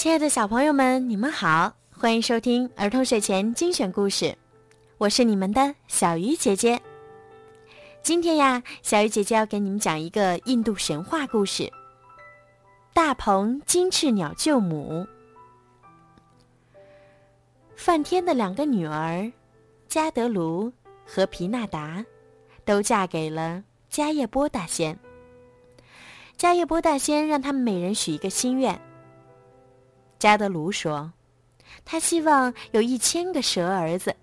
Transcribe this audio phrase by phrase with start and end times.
[0.00, 4.34] 亲爱的小朋友们，你们好，欢迎收听儿童睡前精选故事，
[4.96, 6.80] 我是你们的小鱼姐姐。
[8.02, 11.64] 今天呀，小鱼姐姐要给你们讲一个印度神话故事
[12.94, 15.06] 《大鹏金翅鸟救母》。
[17.76, 19.30] 梵天的两个女儿，
[19.86, 20.72] 加德卢
[21.04, 22.02] 和皮纳达，
[22.64, 23.62] 都嫁给了
[23.92, 24.98] 迦叶波大仙。
[26.38, 28.80] 迦叶波大仙让他们每人许一个心愿。
[30.20, 31.12] 加德卢说
[31.84, 34.14] ：“他希望有一千个蛇儿子。”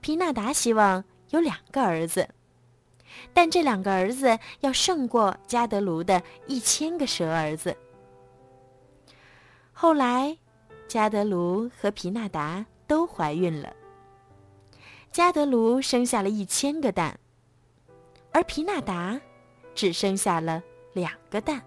[0.00, 2.28] 皮纳达希望有两个儿子，
[3.34, 7.76] 但这两个儿子要胜过加德卢的一千个蛇儿子。
[9.72, 10.38] 后来，
[10.86, 13.74] 加德卢和皮纳达都怀孕了。
[15.10, 17.18] 加德卢生下了一千个蛋，
[18.30, 19.20] 而皮纳达
[19.74, 20.62] 只生下了
[20.92, 21.60] 两个蛋。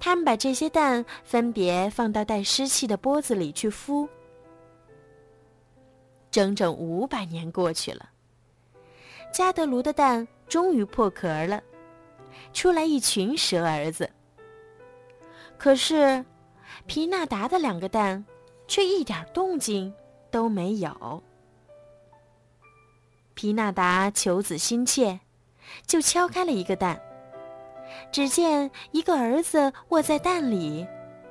[0.00, 4.08] 他们把这些蛋分别放到带湿气的钵子里去孵。
[6.30, 8.08] 整整五百年过去了，
[9.32, 11.62] 加德卢的蛋终于破壳了，
[12.52, 14.08] 出来一群蛇儿子。
[15.58, 16.24] 可是，
[16.86, 18.24] 皮纳达的两个蛋
[18.66, 19.92] 却一点动静
[20.30, 21.22] 都没有。
[23.34, 25.18] 皮纳达求子心切，
[25.86, 27.00] 就敲开了一个蛋。
[28.12, 30.86] 只见一个儿子卧在蛋里，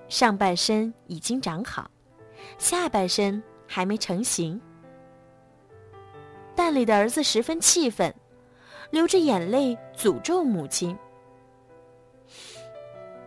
[0.08, 1.90] 上半身已经长好，
[2.58, 4.60] 下半身还没成型。
[6.56, 8.14] 蛋里的儿子十分气愤，
[8.92, 10.98] 流着眼泪诅咒母亲：“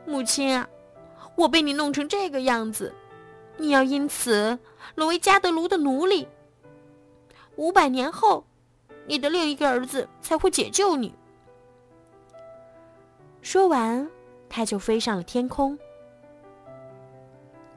[0.07, 0.69] 母亲啊，
[1.37, 2.95] 我被你弄成这个样子，
[3.57, 4.59] 你要因此
[4.95, 6.29] 沦为加德卢的奴隶。
[7.57, 8.45] 五百年后，
[9.07, 11.15] 你的另一个儿子才会解救你。”
[13.43, 14.09] 说完，
[14.49, 15.79] 他就飞上了天空。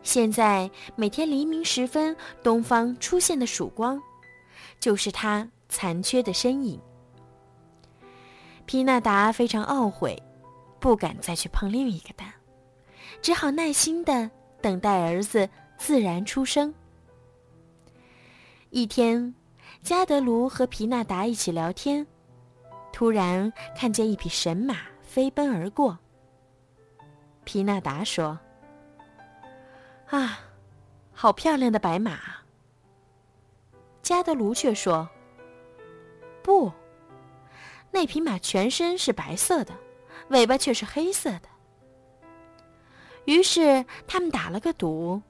[0.03, 3.99] 现在每天黎明时分，东方出现的曙光，
[4.79, 6.79] 就是他残缺的身影。
[8.67, 10.21] 皮纳达非常懊悔，
[10.79, 12.31] 不敢再去碰另一个蛋，
[13.21, 14.29] 只好耐心的
[14.61, 16.71] 等待儿子自然出生。
[18.69, 19.33] 一天，
[19.81, 22.05] 加德卢和皮纳达一起聊天，
[22.93, 24.77] 突然看见一匹神马。
[25.15, 25.97] 飞奔而过。
[27.45, 28.37] 皮纳达说
[30.11, 30.39] ：“啊，
[31.13, 32.19] 好漂亮的白马。”
[34.03, 35.07] 加德卢却说
[36.43, 36.69] ：“不，
[37.91, 39.73] 那匹马全身是白色的，
[40.31, 41.47] 尾巴却是黑色的。”
[43.23, 45.21] 于是他们打了个赌，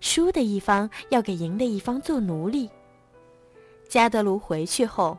[0.00, 2.68] 输的一方要给赢的一方做奴隶。
[3.88, 5.16] 加德卢回去后。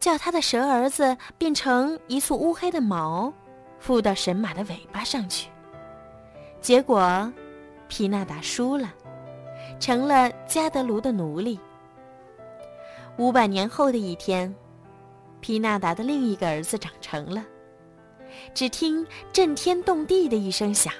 [0.00, 3.32] 叫他的蛇儿子变成一簇乌黑的毛，
[3.78, 5.48] 附到神马的尾巴上去。
[6.60, 7.32] 结果，
[7.88, 8.92] 皮纳达输了，
[9.80, 11.58] 成了加德卢的奴隶。
[13.16, 14.54] 五百年后的一天，
[15.40, 17.44] 皮纳达的另一个儿子长成了。
[18.54, 20.92] 只听震天动地的一声响，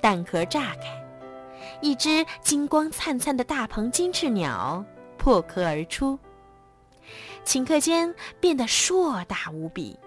[0.00, 1.04] 蛋壳炸开，
[1.80, 4.84] 一只金光灿灿的大鹏金翅鸟
[5.16, 6.18] 破壳而出。
[7.44, 9.98] 顷刻间变得硕大无比。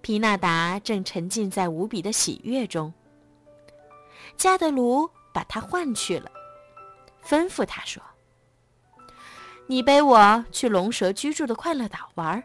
[0.00, 2.92] 皮纳达正沉浸在无比的喜悦中。
[4.36, 6.30] 加德鲁把他唤去了，
[7.24, 8.02] 吩咐他说
[9.66, 12.42] ：“你背我去龙蛇居住的快乐岛玩。”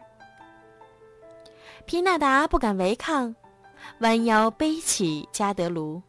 [1.84, 3.34] 皮纳达不敢违抗，
[4.00, 6.00] 弯腰背起加德鲁，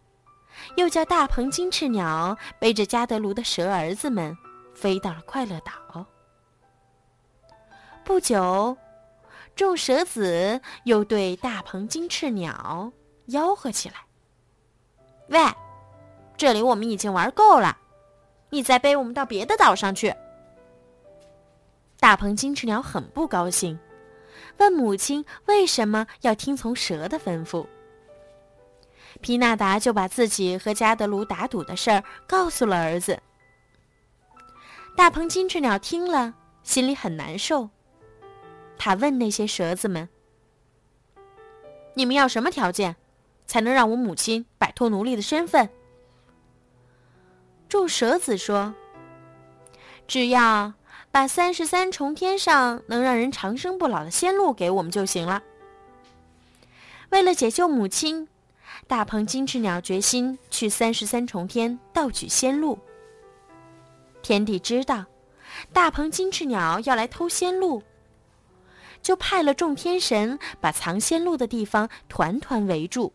[0.78, 4.38] 又叫大鹏金翅鸟背着加德鲁的蛇儿子们
[4.75, 6.06] 飞到了快乐岛。
[8.11, 8.77] 不久，
[9.55, 12.91] 众蛇子又对大鹏金翅鸟
[13.29, 13.95] 吆喝起来
[15.31, 15.39] ：“喂，
[16.35, 17.77] 这里我们已经玩够了，
[18.50, 20.13] 你再背我们到别的岛上去。”
[22.01, 23.80] 大鹏金翅鸟很不高兴，
[24.57, 27.65] 问母亲为什么要听从蛇的吩咐。
[29.21, 33.18] 皮纳达就把自己和加德鲁打赌的事儿告诉了儿子。
[34.97, 37.69] 大鹏金翅鸟听了，心里很难受。
[38.83, 40.10] 他问那些蛇子们
[41.94, 42.95] ：“你们要什么条件，
[43.45, 45.69] 才能让我母亲摆脱奴隶的身份？”
[47.69, 48.74] 众蛇子说
[50.07, 50.74] ：“只要
[51.12, 55.44] 把三十三重天上能让人长生不老的仙露给我们就行了。”
[57.12, 58.27] 为了解救母亲，
[58.88, 62.80] 大鹏金翅鸟决心去三十三重天盗取仙露。
[64.24, 65.06] 天帝知道
[65.72, 67.84] 大鹏金翅鸟要来偷仙露。
[69.01, 73.13] 就派了众天神把藏仙路的地方团团围住。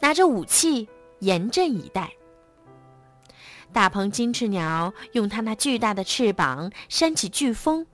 [0.00, 0.88] 拿着武器
[1.18, 2.12] 严阵以待。
[3.72, 7.86] 大鹏金翅鸟用它那巨大的翅膀扇起飓风，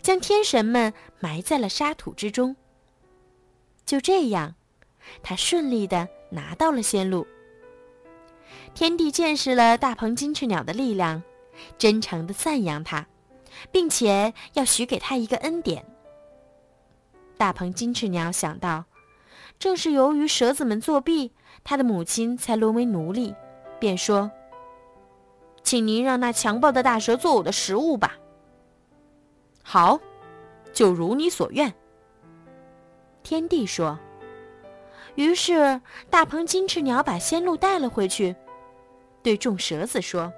[0.00, 2.56] 将天神们埋在了沙土之中。
[3.84, 4.54] 就这样，
[5.22, 7.26] 他顺利的拿到了仙路。
[8.74, 11.22] 天帝见识了大鹏金翅鸟的力量，
[11.76, 13.06] 真诚的赞扬他，
[13.70, 15.84] 并且要许给他一个恩典。
[17.36, 18.84] 大鹏金翅鸟想到，
[19.58, 21.32] 正是由于蛇子们作弊，
[21.64, 23.34] 他的母亲才沦为奴隶，
[23.78, 24.30] 便说。
[25.62, 28.16] 请您让那强暴的大蛇做我的食物吧。
[29.62, 30.00] 好，
[30.72, 31.72] 就如你所愿。
[33.22, 33.98] 天帝说。
[35.14, 38.34] 于是大鹏金翅鸟把仙鹿带了回去，
[39.22, 40.32] 对众蛇子说：“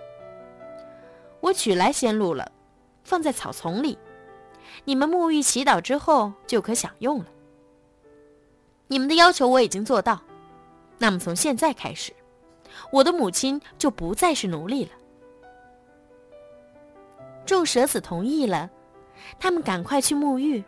[1.41, 2.51] 我取来仙鹿了，
[3.05, 3.97] 放在草丛里，
[4.85, 7.27] 你们沐浴祈祷之后就可享用了。
[8.87, 10.21] 你们的要求我已经做到，
[10.99, 12.13] 那么从现在开始，
[12.91, 14.91] 我的母亲就不再是奴隶了。”
[17.47, 18.71] 众蛇子同意了，
[19.39, 20.65] 他们赶快去沐浴。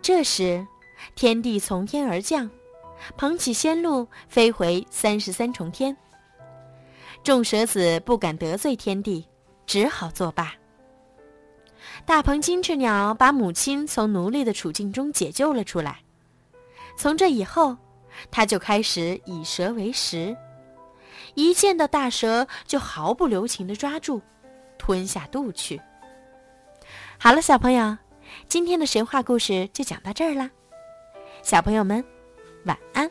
[0.00, 0.64] 这时，
[1.16, 2.48] 天帝从天而降，
[3.16, 5.96] 捧起仙鹿，飞回三十三重天。
[7.22, 9.26] 众蛇子不敢得罪天帝，
[9.66, 10.54] 只好作罢。
[12.04, 16.00] 大鹏金翅鸟把母亲从奴隶的处境中解救了出来。
[16.96, 17.76] 从这以后，
[18.30, 20.36] 他就开始以蛇为食，
[21.34, 24.20] 一见到大蛇就毫不留情地抓住。
[24.76, 25.80] 吞下肚去。
[27.18, 27.96] 好了，小朋友，
[28.48, 30.50] 今天的神话故事就讲到这儿啦。
[31.42, 32.04] 小朋友们，
[32.64, 33.10] 晚安。